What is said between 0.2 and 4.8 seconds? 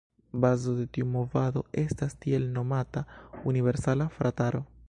Bazo de tiu movado estas tiel nomata „Universala Frataro“.